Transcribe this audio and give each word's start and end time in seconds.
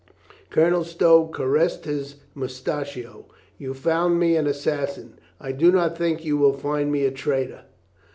Colonel 0.49 0.83
Stow 0.83 1.27
caressed 1.27 1.85
his 1.85 2.15
moustachio. 2.33 3.27
"You 3.59 3.75
found 3.75 4.19
me 4.19 4.35
an 4.35 4.47
assassin, 4.47 5.19
I 5.39 5.51
do 5.51 5.71
not 5.71 5.95
think 5.95 6.25
you 6.25 6.37
will 6.39 6.53
find 6.53 6.91
me 6.91 7.05
a 7.05 7.11
traitor." 7.11 7.65